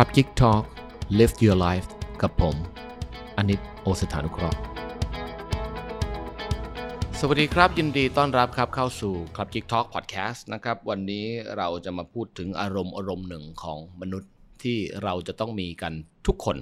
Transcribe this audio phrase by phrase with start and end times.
[0.00, 0.64] Club Geek Talk
[1.18, 1.88] Live Your Life
[2.22, 2.56] กับผม
[3.36, 4.58] อนิตโอสถานุเคราะห์
[7.20, 11.26] สวัสดีครับ ยินดีต้อนรับครับเข้าสู่ Club Geek Talk Podcast นะครับ วันนี้
[11.56, 14.32] เราจะมาพูดถึงอารมณ์อารมณ์หนึ่งของมนุษย์
[14.62, 15.92] ที่เราจะต้องมีกัน
[16.26, 16.56] ทุกคน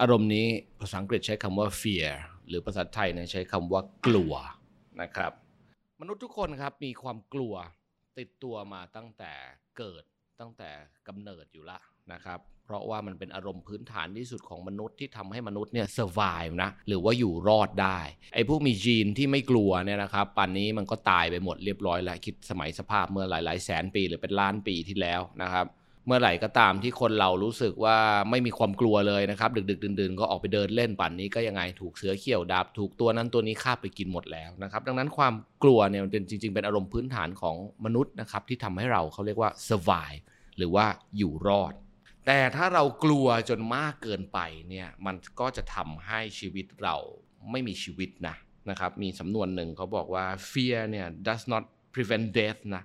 [0.00, 0.46] อารมณ์นี้
[0.80, 2.10] ภาษาอังกฤษใช้คำว่า fear
[2.48, 4.32] หรือภาษาไทยเนี่ยใช้คำว่ากลัว
[5.00, 5.32] นะครับ
[6.00, 7.54] มนุษย์ทุกคนครับมีความกลัว
[8.18, 9.32] ติดตัวมาตั้งแต่
[9.78, 10.04] เกิด
[10.40, 10.70] ตั้งแต่
[11.08, 11.78] กำเนิดอยู่ละ
[12.12, 18.00] นะครับ เพราะว่ามันเป็นอารมณ์พื้นฐานที่สุดของมนุษย์ที่ทำให้มนุษย์เนี่ย survive นะ หรือว่าอยู่รอดได้
[18.34, 25.66] ไอ้พวกมีจีนที่ไม่กลัวเนี่ยนะครับป่านนี้มันก็ตายไปหมดเรียบร้อยแล้ว คิดสมัยสภาพเมื่อหลายๆแสนปีหรือเป็นล้านปีที่แล้วนะครับ
[26.06, 27.96] เมื่อไหร่ก็ตามที่คนเรารู้สึกว่า
[28.30, 40.22] ไม่มีความกลัวเลยนะครับ ดึก ๆ ดื่นๆ ก็ออกไปเดินเล่นป่นนี้ก็ยังไงถูกเสือเขี่ยวดับถูกตัวนั้นตัวนี้คาไปกินหมดแล้วนะครับ ดังนั้นความกลัวเนี่ยมันเป็นจริง ๆ เป็นอารมณ์พื้นฐานของมนุษย์นะครับที่ทำให้เราเขาเรียกว่า survive
[40.56, 40.84] หรือว่า
[41.18, 41.74] อยู่รอด
[42.26, 44.38] แต่ถ้าเรากลัวจนมากเกินไป
[44.68, 46.96] เนี่ยมันก็จะทำให้ชีวิตเรา
[47.50, 48.36] ไม่มีชีวิตนะ
[48.70, 52.82] นะครับมีสำนวนหนึ่งเขาบอกว่า fear เนี่ย does not prevent death นะ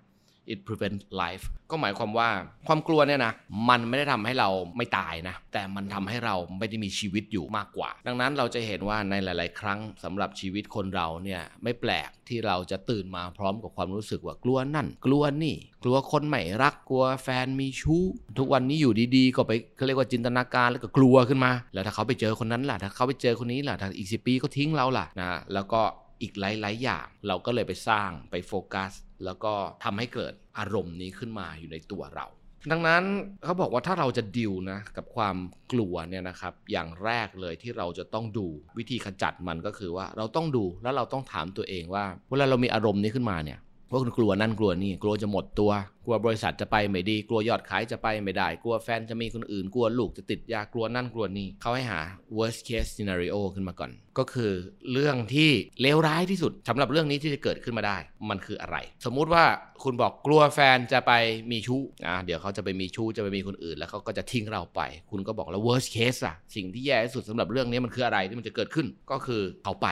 [0.51, 2.29] it prevent life ก็หมายความว่า
[2.67, 3.33] ความกลัวเนี่ยนะ
[3.69, 18.03] มันไม่ได้ทำให้เราไม่ตายนะ แต่มันทำให้เราไม่ได้มีชีวิตอยู่มากกว่า ดังนั้นเราจะเห็นว่าในหลาย ๆ ครั้งสำหรับชีวิตคนเราเนี่ยไม่แปลกที่เราจะตื่นมาพร้อมกับความรู้สึกว่ากลัวนั่น กลัวนี่ กลัวคนไม่รักกลัวแฟนมีชู้
[18.39, 25.81] ทุกวันนี้อยู่ดี ๆ ก็ไปเขาเรียกว่าจินตนาการแล้วก็กลัวขึ้นมา แล้วถ้าเขาไปเจอคนนั้นล่ะถ้าเขาไปเจอคนนี้ล่ะถ้าอีกสิปีก็ทิ้งเราล่ะนะแล้วก็
[26.21, 28.91] อีกหลาย ๆ อย่าง เราก็เลยไปสร้างไปโฟกัส
[29.25, 32.27] แล้วก็ทำให้เกิดอารมณ์นี้ขึ้นมาอยู่ในตัวเรา
[32.71, 33.03] ดังนั้น
[33.44, 35.35] เขาบอกว่าถ้าเราจะดิวนะกับความ
[35.72, 38.45] กลัวเนี่ยนะครับ อย่างแรกเลยที่เราจะต้องดู
[38.77, 45.72] วิธีขจัดมันก็คือว่าเราต้องดูแล้วเราต้องถามตัวเองว่า เวลาเรามีอารมณ์นี้ขึ้นมาเนี่ย ว่าคุณกลัวนั่นกลัวนี่กลัวจะหมดตัว
[46.05, 52.02] กลัวบริษัทจะไปไม่ดี กลัวยอดขายจะไปไม่ได้ กลัวแฟนจะมีคนอื่น กลัวลูกจะติดยากลัวนั่นกลัวนี่เขาให้หา
[52.38, 54.52] worst case scenario ขึ้นมาก่อน ก็คือ
[54.91, 57.97] เรื่องที่เลวร้ายที่สุดสำหรับเรื่องนี้ที่จะเกิดขึ้นมาได้
[58.29, 59.44] มันคืออะไร สมมุติว่า
[59.84, 61.13] คุณบอกกลัวแฟนจะไป
[61.52, 64.81] มีชู้อ่าเดี๋ยวเขาจะไปมีชู้จะไปมีคนอื่น แล้วเขาก็จะทิ้งเราไป
[65.12, 69.90] คุณก็บอกแล้ว worst case อะสิ่งที่แย่ที่สุดสำหรับเรื่องนี้มันคืออะไรที่มันจะเกิดขึ้นก็คือเขาไป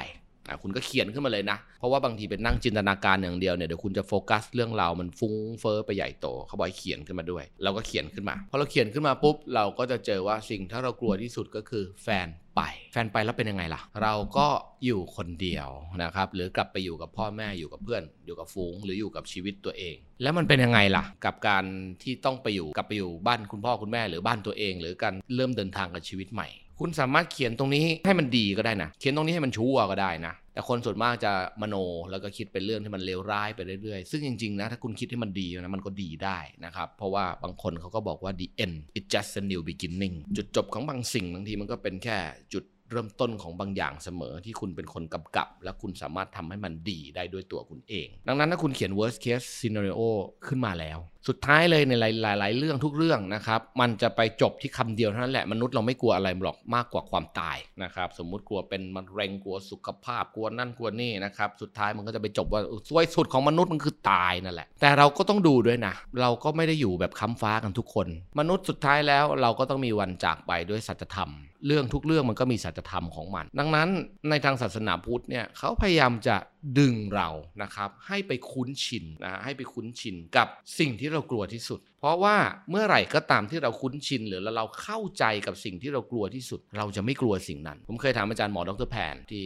[0.61, 12.61] คุณก็เขียนขึ้นมาเลยนะ เพราะว่าบางทีเป็นนั่งจินตนาการอย่างเดียวเนี่ยเดี๋ยวคุณจะโฟกัสเรื่องราวมันฟุ้งเฟ้อไปใหญ่โตเขาบอกให้เขียนขึ้นมาด้วย เราก็เขียนขึ้นมาพอเราเขียนขึ้นมาปุ๊บเราก็จะเจอว่าสิ่งที่เรากลัวที่สุดก็คือแฟนไป
[12.93, 14.47] แฟนไปแล้วเป็นยังไงล่ะ เราก็
[14.85, 15.69] อยู่คนเดียว
[16.03, 21.65] นะครับหรือกลับไปอยู่กับพ่อแม่อยู่กับเพื่อน อยู่กับฟูงหรืออยู่กับชีวิตตัวเอง แล้วมันเป็นยังไงล่ะ กับการ
[22.03, 26.47] ที่ต้องไปอยู่กลับไปอยู่บ้านคุณพ่อคุณแม่หรือบ้านตัวเอง หรือการเริ่มเดินทางกับชีวิตใหม่
[26.79, 31.75] คุณสามารถเขียนตรงนี้ให้มันดีก็ได้นะ เขียนตรงนี้ให้มันชั่วก็ได้นะ แต่คนส่วนมากจะมโน
[32.11, 42.17] แล้วก็คิดเป็นเรื่องที่มันเลวร้ายไปเรื่อยๆ ซึ่งจริงๆนะถ้าคุณคิดให้มันดีนะมันก็ดีได้นะครับ เพราะว่าบางคนเขาก็บอกว่า the end it's just a new beginning จุดจบของบางสิ่งบางทีมันก็เป็นแค่
[42.53, 50.01] จุดเริ่มต้นของบางอย่างเสมอที่คุณเป็นคนกำกับ และคุณสามารถทำให้มันดีได้ด้วยตัวคุณเอง ดังนั้นถ้าคุณเขียน worst case scenario
[50.47, 68.07] ขึ้นมาแล้ว สุดท้ายเลยในหลาย ๆ เรื่องทุกเรื่องนะครับ มันจะไปจบที่คำเดียวเท่านั้นแหละมนุษย์เราไม่กลัวอะไรหรอกมากกว่าความตายนะครับ สมมุติกลัวเป็นมะเร็งกลัวสุขภาพกลัวนั่นกลัวนี่นะครับ สุดท้ายมันก็จะไปจบว่าซวยสุดของมนุษย์มันคือตายนั่นแหละ แต่เราก็ต้องดูด้วยนะ เราก็ไม่ได้อยู่แบบค้ำฟ้ากันทุกคน
[68.39, 71.29] มนุษย์สุดท้ายแล้วเราก็ต้องมีวันจากไปด้วยสัจธรรม
[71.67, 73.89] เรื่องทุกเรื่องมันก็มีสัจธรรมของมัน ดังนั้น
[74.29, 76.35] ในทางศาสนาพุทธเนี่ยเขาพยายามจะ
[76.79, 77.29] ดึงเรา
[77.63, 80.47] นะครับให้ไปคุ้นชินนะให้ไปคุ้นชินกับ
[80.79, 82.35] สิ่งที่เรากลัวที่สุด เพราะว่า
[82.69, 89.45] เมื่อไหร่ก็ตามที่เราคุ้นชิน หรือเราเข้าใจกับสิ่งที่เรากลัวที่สุด เราจะไม่กลัวสิ่งนั้น ผมเคยถามอาจารย์หมอดรแพนที่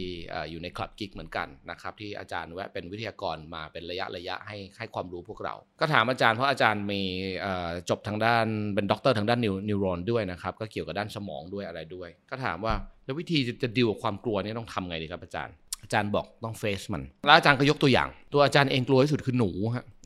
[0.50, 7.02] อยู่ในคลับกิกเหมือนกันนะครับที่อาจารย์แวะเป็นวิทยากรมาเป็นระยะระยะให้ให้ความรู้พวกเรา ก็ถามอาจารย์เพราะอาจารย์มี
[7.90, 12.74] จบทางด้านเป็นด็อกเตอร์ทางด้าน neu neuron ด้วยนะครับก็เกี่ยวกับด้านสมองด้วยอะไรด้วย ก็ถามว่า
[13.04, 19.50] แล้ววิธีจะดิวกับความกลัวนี่ต้องทำไงดีครับอาจารย์ อาจารย์บอกต้อง face มัน แล้วอาจารย์ก็ยกตัวอย่างตัวอาจารย์เองกลัวที่สุดคือหนู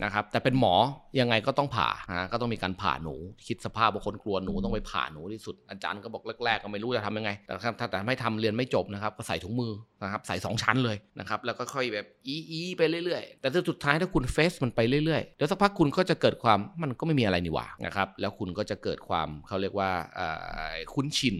[0.04, 0.74] นะครับแต่เป็นหมอ
[1.20, 3.14] ยังไงก็ต้องผ่านะก็ต้องมีการผ่าหนู
[3.46, 9.72] คิดสภาพว่าคนกลัวหนูต้องไปผ่าหนูที่สุด อาจารย์ก็บอกแรกๆก็ไม่รู้จะทำยังไง แต่ถ้าแต่ไม่ทำเรียนไม่จบนะครับก็ใส่ถุงมือ
[10.02, 19.90] นะครับใส่ 2 ชั้นเลยนะครับแล้วก็ค่อยแบบอีอีไปเรื่อยๆ แต่สุดท้ายถ้าคุณเฟซมันไปเรื่อยๆเดี๋ยวสักพักคุณก็จะเกิดความมันก็ไม่มีอะไรนี่หว่านะครับแล้วคุณก็จะเกิดความเขาเรียกว่า
[20.92, 21.36] คุ้นชิน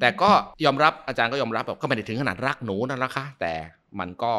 [0.00, 0.30] แต่ก็
[0.64, 3.52] ยอมรับอาจารย์ก็ยอมรับแบบก็ไม่ได้ถึงขนาดรักหนูนั่นละคะแต่
[4.00, 4.32] มันก็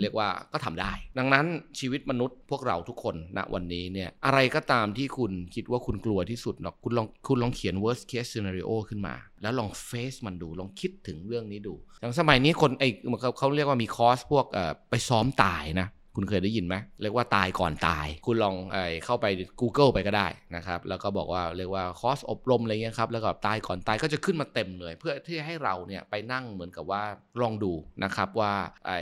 [0.00, 1.46] เรียกว่าก็ทำได้ ดังนั้น
[1.78, 12.88] ชีวิตมนุษย์พวกเราทุกคนณวันนี้เนี่ยอะไรก็ตามที่คุณคิดว่าคุณกลัวที่สุดเนาะคุณลองคุณลองเขียน worst case scenario ขึ้นมา แล้วลองเฟซมันดูลองคิดถึงเรื่องนี้ดูอย่างสมัยนี้คนไอ้
[13.20, 14.46] เขาเขาเรียกว่ามีคอร์สพวก
[14.90, 19.26] ไปซ้อมตายนะ คุณเคยได้ยินไหมเรียกว่าตายก่อนตาย คุณลองไอเข้าไป
[19.60, 27.02] Google ไปก็ได้นะครับ แล้วก็บอกว่าเรียกว่าคอร์สอบรมอะไรเงี้ยครับ แล้วก็ตายก่อนตายก็จะขึ้นมาเต็มเลย เพื่อที่ให้เราเนี่ยไปนั่งเหมือนกับว่า
[27.40, 27.72] ลองดู
[28.04, 28.52] นะครับว่า
[28.86, 29.00] ไอ้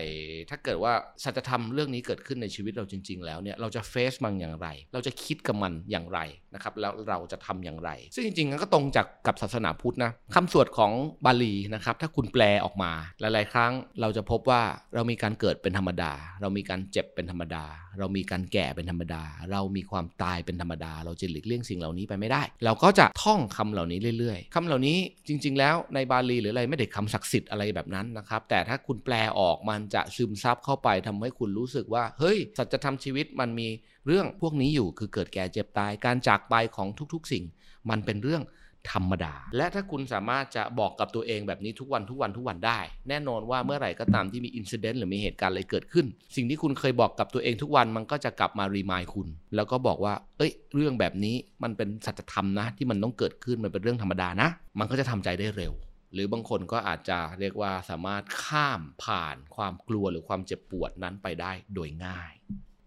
[0.50, 0.92] ถ้าเกิดว่า
[1.24, 6.20] สัจธรรมเรื่องนี้เกิดขึ้นในชีวิตเราจริง ๆ แล้วเนี่ยเราจะเฟซมันอย่างไร เราจะคิดกับมันอย่างไร
[6.54, 10.92] นะครับ แล้วเราจะทำอย่างไร ซึ่งจริงๆก็ตรงจากกับศาสนาพุทธนะคำสวดของ
[11.24, 14.62] บาลีนะครับ ถ้าคุณแปลออกมาหลายๆ ครั้งเราจะพบว่า
[14.94, 17.64] เรามีการเกิดเป็นธรรมดา เรามีการเจ็บเป็นธรรมดา
[17.98, 24.98] เรามีการแก่เป็นธรรมดา เรามีความตายเป็นธรรมดา เราจะหลีกเลี่ยงสิ่งเหล่านี้ไปไม่ได้ เราก็จะท่องคำเหล่านี้เรื่อยๆคำเหล่านี้
[25.28, 33.68] จริง ๆ แล้วในบาลีหรืออะไรไม่ได้คำศักดิ์สิทธิ์อะไรแบบนั้นนะครับ แต่ถ้าคุณแปลออกมันจะซึมซับเข้าไปทำให้คุณรู้สึกว่า เฮ้ย สัจธรรมชีวิตมันมี
[34.06, 37.44] เรื่องพวกนี้อยู่คือเกิดแก่เจ็บตายการจากไปของทุกๆ สิ่ง
[37.90, 38.42] มันเป็นเรื่อง
[38.92, 46.06] ธรรมดา และถ้าคุณสามารถจะบอกกับตัวเองแบบนี้ทุกวันทุกวันทุกวันได้ แน่นอนว่าเมื่อไหร่ก็ตามที่มีอินซิเดนต์หรือมีเหตุการณ์อะไรเกิดขึ้น
[46.36, 54.48] สิ่งที่คุณเคยบอกกับตัวเองทุกวันมันก็จะกลับมารีมายคุณ แล้วก็บอกว่า เอ้ย เรื่องแบบนี้มันเป็นสัจธรรมนะ ที่มันต้องเกิดขึ้นมันเป็นเรื่องธรรมดานะ
[54.78, 55.74] มันก็จะทำใจได้เร็ว
[56.14, 62.32] หรือบางคนก็อาจจะเรียกว่าสามารถข้ามผ่านความกลัวหรือความเจ็บปวดนั้นไปได้โดยง่าย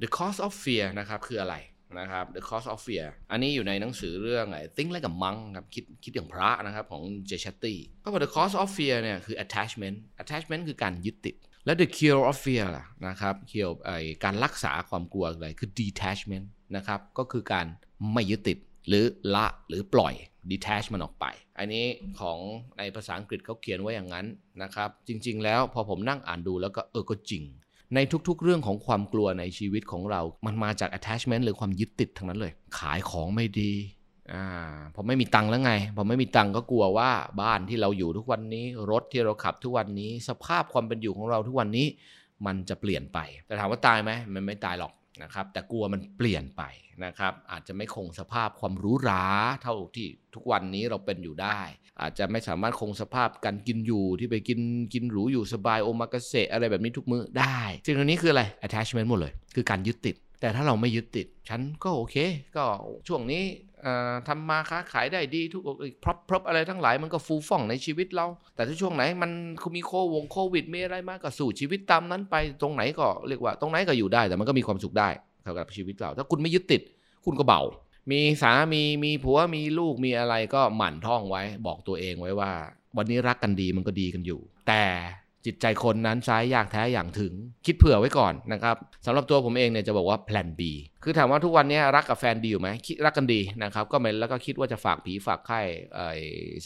[0.02, 1.56] The cause of fear นะครับคืออะไร
[2.00, 8.98] นะครับ The Cause of Fear อันนี้อยู่ในหนังสือเรื่องไอ้ Think Like a Monk ครับคิดคิดอย่างพระนะครับของเจชัตตี้ก็บอก The Cause of Fear
[9.04, 11.36] เนี่ยคือ attachment attachment คือการยึดติด
[11.66, 16.46] และ The Cure of Fear ล่ะนะครับ Cure ไอ้การรักษาความกลัวอะไรคือ detachment
[16.76, 17.66] นะครับก็คือการ
[18.14, 18.58] ไม่ยึดติด
[18.88, 19.06] หรือ
[19.36, 20.14] ละหรือปล่อย
[20.52, 21.26] detach มันออกไป
[21.60, 21.86] อันนี้
[22.20, 22.40] ของ
[22.78, 24.26] ในภาษาอังกฤษเขาเขียนไว้อย่างนั้น
[24.64, 27.44] นะครับ จริง ๆ แล้วพอผมนั่งอ่านดูแล้วก็เออก็จริง
[27.96, 33.72] ในทุกๆ เรื่องของความกลัวในชีวิตของเรา มันมาจาก attachment หรือความยึดติดทั้งนั้นเลย ขายของไม่ดี
[34.34, 34.46] อ่า
[34.96, 37.12] พอไม่มีตังค์แล้วไงพอไม่มีตังค์ก็กลัวว่า
[37.42, 41.88] บ้านที่เราอยู่ทุกวันนี้ รถที่เราขับทุกวันนี้ สภาพความเป็นอยู่ของเราทุกวันนี้
[42.46, 44.92] มันจะเปลี่ยนไป แต่ถามว่าตายไหมมันไม่ตายหรอก
[45.22, 46.64] นะครับแต่กลัวมันเปลี่ยนไป
[47.06, 49.26] นะครับอาจจะไม่คงสภาพความรู้รา
[49.64, 51.60] เท่าที่ทุกวันนี้เราเป็นอยู่ได้
[52.02, 54.60] อาจจะไม่สามารถคงสภาพการกินอยู่ที่ไปกิน
[54.94, 62.16] กินหรูอยู่สบายโอมากาเสะอะไรแบบนี้ทุกมื้อได้สิ่งเหล่านี้คืออะไร attachment หมดเลย คือการยึดติด แต่ถ้าเราไม่ยึดติด ฉันก็โอเค
[62.58, 62.66] ก็
[63.08, 63.44] ช่วงนี้
[64.28, 65.62] ทำมาค้าขายได้ดีทุก
[66.04, 69.32] พรอพรออะไรทั้งหลายมันก็ฟูฟ่องในชีวิตเรา แต่ถ้าช่วงไหนมัน
[69.76, 75.10] มีโควงโควิดมีอะไรมากก็สู่ชีวิตตามนั้นไปตรงไหนก็เรียกว่าตรงไหนก็อยู่ได้ แต่มันก็มีความสุขได้
[75.44, 76.82] เท่ากับชีวิตเรา ถ้าคุณไม่ยึดติด
[77.26, 77.62] คุณก็เบา
[78.12, 82.52] มีสามีมีผัวมีลูกมีอะไรก็หมั่นท่องไว้ บอกตัวเองไว้ว่า
[82.98, 84.84] วันนี้รักกันดีมันก็ดีกันอยู่ แต่
[85.46, 87.34] จิตใจคนนั้นซ้ายอยากแท้อย่างถึง
[87.66, 88.76] คิดเผื่อไว้ก่อนนะครับ
[89.06, 90.62] สำหรับตัวผมเองเนี่ยจะบอกว่าแพลน B
[91.04, 95.62] คือถามว่าทุกวันนี้รักกับแฟนดีอยู่ไหมคิดรักกันดีนะครับก็ไม่แล้วก็คิดว่าจะฝากผีฝากไข่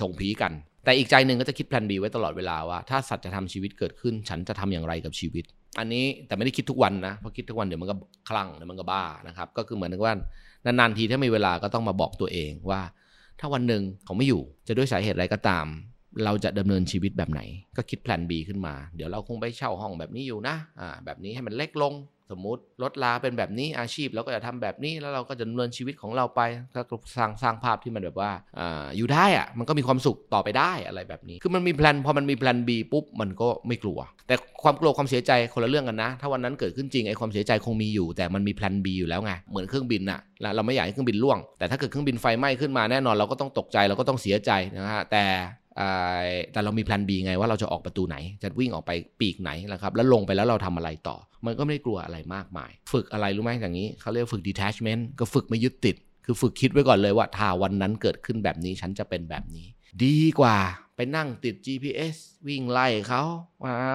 [0.02, 0.52] ส่งผีกัน
[0.86, 5.46] แต่อีกใจหนึ่งก็จะคิดแพลน B ไว้ตลอดเวลาว่าถ้าสัตว์จะทำชีวิตเกิดขึ้น ฉันจะทำอย่างไรกับชีวิต
[5.80, 7.96] อันนี้แต่ไม่ได้คิดทุกวันนะเพราะคิดทุกวันเดี๋ยวมันก็
[8.30, 10.16] คลั่งเดี๋ยวมันก็บ้านะครับก็คือเหมือนกับว่า
[10.66, 12.82] นานๆทีถ้ามีเวลาก็ต้องมาบอกตัวเองว่า
[13.40, 15.66] ถ้าวันหนึ่งเขาไม่อยู่จะด้วยสาเหตุอะไรก็ตาม
[16.26, 17.42] เราจะดำเนินชีวิตแบบไหน
[17.78, 21.96] ก็คิดแผน B ขึ้นมา เดี๋ยวเราคงไปเช่าห้องแบบนี้อยู่นะอ่าแบบนี้ให้มันเล็กลง
[22.32, 26.42] สมมติลดลงมาเป็นแบบนี้อาชีพเราก็จะทำแบบนี้แล้วเราก็จะดำเนินชีวิตของเราไป
[26.76, 40.20] ก็สร้างสร้างภาพที่มันแบบว่าอ่าอยู่ได้อะมันก็มีความสุขต่อไปได้อะไรแบบนี้ คือมันมี plan พอมันมีแพลน B ปุ๊บมันก็ไม่กลัว แต่ความกลัวความเสียใจคนละเรื่องกันนะ ถ้าวันนั้นเกิดขึ้นจริงไอ้ความเสียใจคงมีอยู่ แต่มันมีแพลน B อยู่แล้วไงเหมือนเครื่องบินอะ
[40.56, 45.24] เราไม่อยากให้เครื่องบินล่วง แต่ถ้าเกิดเครื่องบินไฟไหม้ขึ้นมาแน่นอนเราก็ต้องตกใจเราก็ต้องเสียใจนะฮะแต่
[46.52, 59.68] แต่เรามีแพลน B ไงว่าเราจะออกประตูไหน จะวิ่งออกไปปีกไหนนะครับ แล้วลงไปแล้วเราทำอะไรต่อ มันก็ไม่ได้กลัวอะไรมากมาย ฝึกอะไรรู้ไหมอย่างนี้เขาเรียกฝึก detachment ก็ฝึกไม่ยึดติด คือฝึกคิดไว้ก่อนเลยว่าถ้าวันนั้นเกิดขึ้นแบบนี้ฉันจะเป็นแบบนี้
[60.04, 60.58] ดีกว่า
[60.96, 62.16] ไปนั่งติด GPS
[62.48, 63.24] วิ่งไล่เขา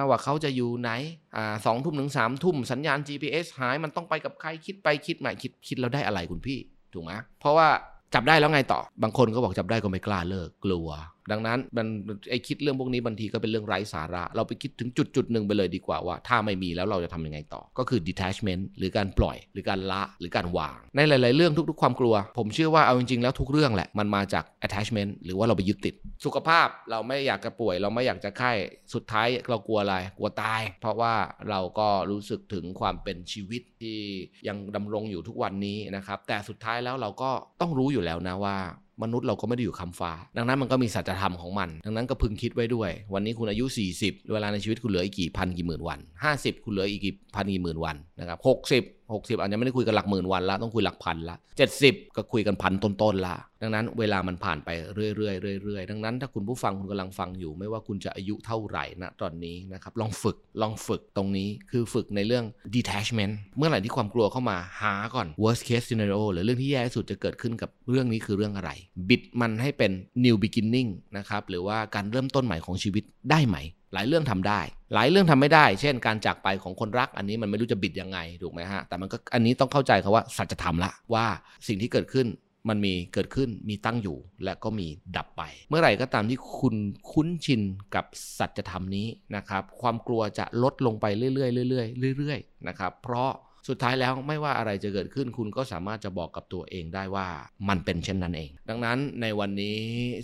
[0.09, 0.91] ว่าเขาจะอยู่ไหน
[1.35, 6.59] อ่าสองทุ่มถึงสามทุ่มสัญญาณ GPS หายมันต้องไปกับใครคิดไปคิดมาคิดคิดแล้วได้อะไรคุณพี่
[6.93, 7.67] ถูกไหมเพราะว่า
[8.13, 10.87] จับได้แล้วไงต่อบางคนก็บอกจับได้ก็ไม่กล้าเลิกกลัว
[11.31, 11.87] ดังนั้นมัน
[12.29, 25.11] ไอคิดเรื่องพวกนี้บางทีก็เป็นเรื่องไร้สาระ เราไปคิดถึงจุดจุดหนึ่งไปเลยดีกว่าว่า ถ้าไม่มีแล้วเราจะทำยังไงต่อ ก็คือ detachment หรือการปล่อย หรือการละหรือการวาง ในหลาย ๆ เรื่องทุก ๆ ความกลัว ผมเชื่อว่าเอาจริง ๆ แล้วทุกเรื่องแหละมันมาจาก attachment
[25.25, 25.93] หรือว่าเราไปยึดติด
[26.25, 28.51] สุขภาพเราไม่อยากจะป่วย เราไม่อยากจะไข้
[28.93, 31.13] สุดท้ายเรากลัวอะไรกลัวตาย เพราะว่า
[31.49, 33.99] เราก็รู้สึกถึงความเป็นชีวิตที่
[34.47, 38.57] ยังดำรงอยู่ทุกวันนี้นะครับแต่สุดท้ายแล้วเราก็ต้องรู้อยู่แล้วนะว่า
[39.01, 43.65] มนุษย์เราก็ไม่ได้อยู่คำฟ้า ดังนั้นมันก็มีสัจธรรมของมัน ดังนั้นก็พึงคิดไว้ด้วย วันนี้คุณอายุ
[43.99, 45.99] 40 เวลาในชีวิตคุณเหลืออีกกี่พันกี่หมื่นวัน
[46.31, 48.39] 50 คุณเหลืออีกกี่พันกี่หมื่นวันนะครับ
[48.79, 51.37] 60 60 อาจจะไม่ได้คุยกันหลักหมื่นวันละต้องคุยหลักพันละ
[51.75, 68.71] 70 ก็คุยกันพันต้นๆละดังนั้นเวลามันผ่านไปเรื่อยๆเรื่อยๆดังนั้นถ้าคุณผู้ฟังคุณกำลังฟังอยู่ ไม่ว่าคุณจะอายุเท่าไหร่นะตอนนี้นะครับลองฝึกลองฝึกตรงนี้คือฝึกในเรื่อง detachment เมื่อไหร่ที่ความกลัวเข้ามาหาก่อน worst case scenario หรือเรื่องที่แย่ที่สุดจะเกิดขึ้นกับเรื่องนี้คือเรื่องอะไร
[69.09, 69.91] บิดมันให้เป็น
[70.25, 73.57] new beginning นะครับหรือว่าการเริ่มต้นใหม่ของชีวิตได้ไหม
[73.93, 74.61] หลายเรื่องทำได้
[74.93, 81.25] หลายเรื่องทำไม่ได้ เช่น การจากไปของคนรัก อันนี้มันไม่รู้จะบิดยังไงถูกไหมฮะ แต่มันก็อันนี้ต้องเข้าใจคาว่าสัจธรรมละว่า
[81.67, 82.27] สิ่งที่เกิดขึ้น
[82.69, 86.75] มันมีเกิดขึ้นมีตั้งอยู่และก็มีดับไป เมื่อไหร่ก็ตามที่คุณ
[87.11, 87.61] คุ้นชิน
[87.95, 88.05] กับ
[88.37, 91.31] สัจธรรมนี้นะครับ ความกลัวจะลดลงไปเรื่อ
[91.65, 93.31] ยๆเรื่อยๆเรื่อยๆนะครับ เพราะ
[93.67, 97.27] สุดท้ายแล้วไม่ว่าอะไรจะเกิดขึ้นคุณก็สามารถจะบอกกับตัวเองได้ว่า
[97.69, 99.77] มันเป็นเช่นนั้นเอง ดังนั้นในวันนี้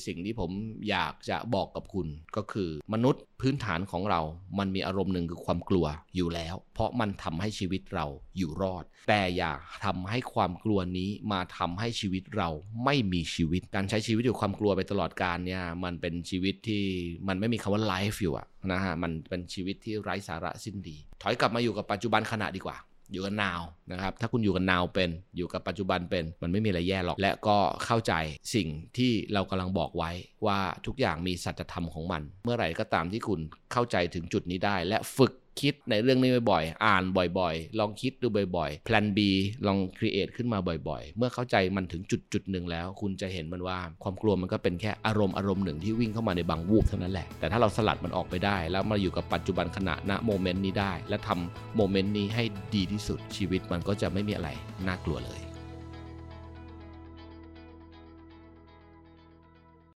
[0.06, 0.52] สิ่งที่ผม
[0.90, 4.22] อยากจะบอกกับคุณก็คือมนุษย์พื้นฐานของเรา
[4.60, 8.06] มันมีอารมณ์หนึ่งคือความกลัวอยู่แล้ว เพราะมันทำให้ชีวิตเรา
[8.38, 9.54] อยู่รอด แต่อย่า
[9.86, 12.50] ทำให้ความกลัวนี้มาทำให้ชีวิตเรา
[12.86, 16.84] ไม่มีชีวิต การใช้ชีวิตอยู่ความกลัวไปตลอดกาลเนี่ยมันเป็นชีวิตที่
[17.28, 22.78] มันไม่มีคำว่าไลฟ์อยู่อะนะฮะมันเป็นชีวิตที่ไร้สาระสิ้นดี ถอยกลับมาอยู่กับปัจจุบันขณะดีกว่า
[23.12, 23.62] อยู่กับนาว
[23.92, 28.14] นะครับ ถ้าคุณอยู่กับนาวเป็น อยู่กับปัจจุบันเป็น มันไม่มีอะไรแย่หรอก และก็เข้าใจ
[28.56, 30.12] สิ่งที่เรากำลังบอกไว้
[30.46, 33.40] ว่าทุกอย่างมีสัจธรรมของมัน เมื่อไหร่ก็ตามที่คุณ
[33.74, 37.04] เข้าใจถึงจุดนี้ได้ และฝึก คิดในเรื่องนี้บ่อยๆ อ่าน
[37.40, 38.28] บ่อยๆ ลองคิดดู
[38.58, 39.20] บ่อยๆ plan B
[39.68, 52.44] ลอง create ขึ้นมาบ่อยๆ เมื่อเข้าใจมันถึงจุดจุดหนึ่งแล้ว คุณจะเห็นมันว่าความกลัวมันก็เป็นแค่อารมณ์อารมณ์หนึ่งที่วิ่งเข้ามาในบางวูบเท่านั้นแหละ แต่ถ้าเราสลัดมันออกไปได้ แล้วมาอยู่กับปัจจุบันขณะณ moment นี้ได้ และทำ moment นี้ให้
[52.76, 54.50] ดีที่สุดชีวิตมันก็จะไม่มีอะไร
[54.88, 55.49] น่ากลัวเลย